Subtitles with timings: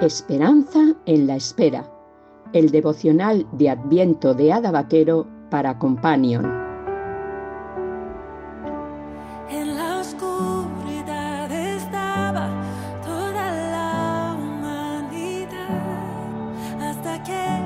[0.00, 1.84] Esperanza en la espera.
[2.52, 6.68] El devocional de Adviento de Ada Vaquero para Companion.
[17.30, 17.57] a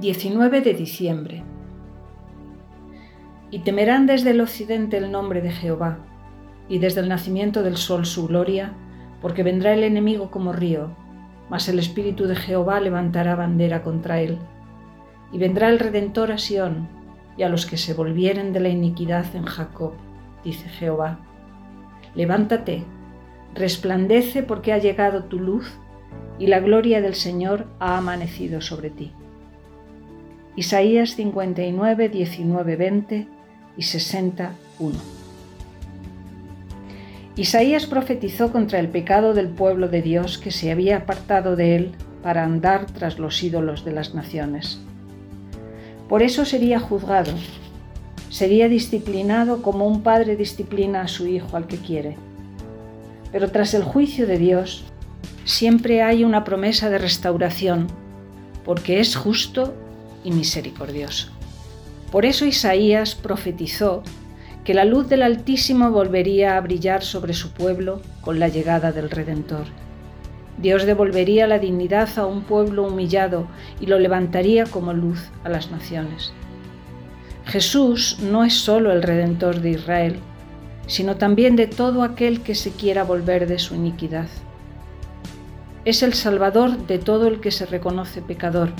[0.00, 1.44] ...19 de diciembre...
[3.50, 5.98] Y temerán desde el occidente el nombre de Jehová,
[6.68, 8.74] y desde el nacimiento del sol su gloria,
[9.22, 10.90] porque vendrá el enemigo como río,
[11.48, 14.38] mas el Espíritu de Jehová levantará bandera contra él.
[15.32, 16.88] Y vendrá el Redentor a Sión,
[17.36, 19.92] y a los que se volvieren de la iniquidad en Jacob,
[20.44, 21.20] dice Jehová.
[22.14, 22.84] Levántate,
[23.54, 25.78] resplandece porque ha llegado tu luz
[26.38, 29.12] y la gloria del Señor ha amanecido sobre ti.
[30.56, 33.28] Isaías 59, 19, 20
[33.76, 34.98] y 61.
[37.36, 41.92] Isaías profetizó contra el pecado del pueblo de Dios que se había apartado de él
[42.22, 44.80] para andar tras los ídolos de las naciones.
[46.08, 47.32] Por eso sería juzgado
[48.28, 52.16] Sería disciplinado como un padre disciplina a su hijo al que quiere.
[53.32, 54.84] Pero tras el juicio de Dios,
[55.44, 57.86] siempre hay una promesa de restauración,
[58.64, 59.74] porque es justo
[60.26, 61.28] y misericordioso.
[62.10, 64.02] Por eso Isaías profetizó
[64.64, 69.08] que la luz del Altísimo volvería a brillar sobre su pueblo con la llegada del
[69.08, 69.66] Redentor.
[70.58, 73.46] Dios devolvería la dignidad a un pueblo humillado
[73.80, 76.32] y lo levantaría como luz a las naciones.
[77.44, 80.16] Jesús no es solo el Redentor de Israel,
[80.88, 84.26] sino también de todo aquel que se quiera volver de su iniquidad.
[85.84, 88.70] Es el Salvador de todo el que se reconoce pecador.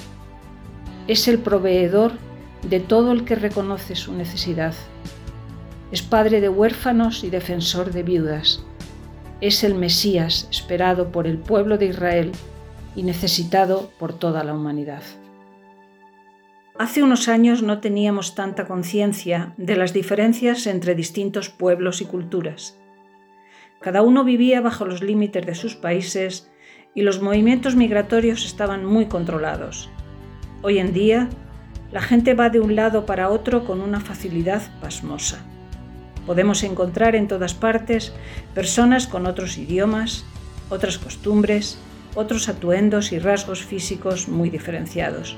[1.08, 2.12] Es el proveedor
[2.68, 4.74] de todo el que reconoce su necesidad.
[5.92, 8.64] Es Padre de huérfanos y defensor de viudas.
[9.40, 12.32] Es el Mesías esperado por el pueblo de Israel
[12.96, 15.02] y necesitado por toda la humanidad.
[16.76, 22.78] Hace unos años no teníamos tanta conciencia de las diferencias entre distintos pueblos y culturas.
[23.80, 26.50] Cada uno vivía bajo los límites de sus países
[26.94, 29.88] y los movimientos migratorios estaban muy controlados.
[30.68, 31.28] Hoy en día,
[31.92, 35.38] la gente va de un lado para otro con una facilidad pasmosa.
[36.26, 38.12] Podemos encontrar en todas partes
[38.52, 40.24] personas con otros idiomas,
[40.68, 41.78] otras costumbres,
[42.16, 45.36] otros atuendos y rasgos físicos muy diferenciados.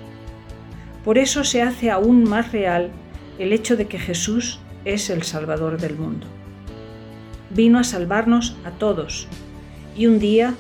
[1.04, 2.88] Por eso se hace aún más real
[3.38, 6.26] el hecho de que Jesús es el Salvador del mundo.
[7.50, 9.28] Vino a salvarnos a todos,
[9.94, 10.54] y un día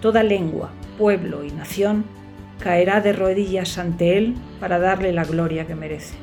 [0.00, 2.04] toda lengua, pueblo y nación
[2.58, 6.16] caerá de rodillas ante Él para darle la gloria que merece.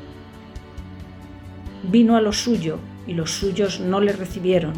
[1.83, 4.73] Vino a lo suyo, y los suyos no le recibieron,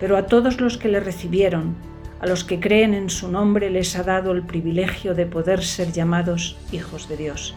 [0.00, 1.76] pero a todos los que le recibieron,
[2.20, 5.92] a los que creen en su nombre les ha dado el privilegio de poder ser
[5.92, 7.54] llamados hijos de Dios.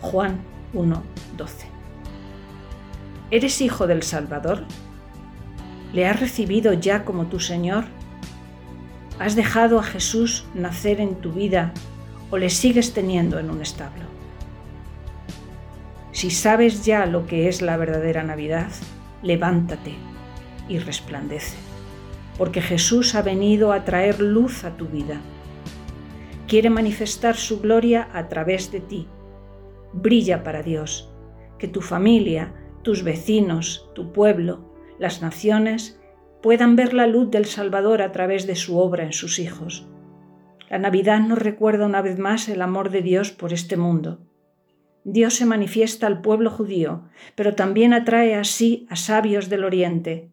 [0.00, 0.38] Juan
[0.72, 1.66] 1:12.
[3.30, 4.64] ¿Eres hijo del Salvador?
[5.92, 7.84] ¿Le has recibido ya como tu Señor?
[9.18, 11.72] ¿Has dejado a Jesús nacer en tu vida
[12.30, 14.04] o le sigues teniendo en un establo?
[16.12, 18.70] Si sabes ya lo que es la verdadera Navidad,
[19.22, 19.94] levántate
[20.68, 21.56] y resplandece,
[22.36, 25.20] porque Jesús ha venido a traer luz a tu vida.
[26.46, 29.08] Quiere manifestar su gloria a través de ti
[29.92, 31.10] brilla para Dios,
[31.58, 36.00] que tu familia, tus vecinos, tu pueblo, las naciones
[36.42, 39.86] puedan ver la luz del Salvador a través de su obra en sus hijos.
[40.70, 44.20] La Navidad nos recuerda una vez más el amor de Dios por este mundo.
[45.04, 50.30] Dios se manifiesta al pueblo judío, pero también atrae así a sabios del Oriente.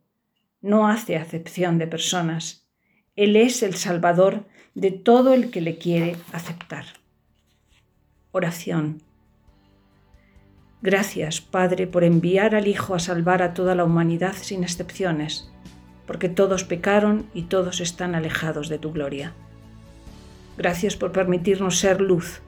[0.62, 2.68] No hace acepción de personas.
[3.16, 6.86] Él es el Salvador de todo el que le quiere aceptar.
[8.32, 9.02] Oración.
[10.82, 15.50] Gracias, Padre, por enviar al Hijo a salvar a toda la humanidad sin excepciones,
[16.06, 19.34] porque todos pecaron y todos están alejados de tu gloria.
[20.58, 22.42] Gracias por permitirnos ser luz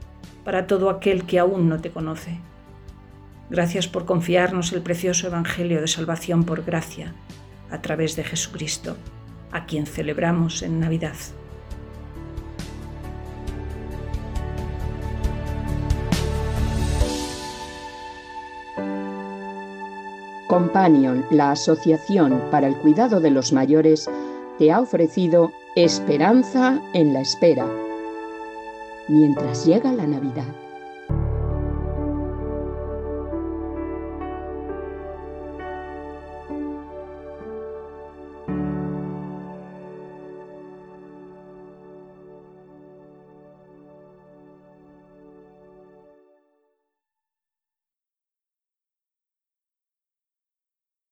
[0.43, 2.39] para todo aquel que aún no te conoce.
[3.49, 7.13] Gracias por confiarnos el precioso Evangelio de salvación por gracia
[7.69, 8.95] a través de Jesucristo,
[9.51, 11.15] a quien celebramos en Navidad.
[20.47, 24.09] Companion, la Asociación para el Cuidado de los Mayores,
[24.57, 27.67] te ha ofrecido Esperanza en la Espera.
[29.09, 30.43] Mientras llega la Navidad.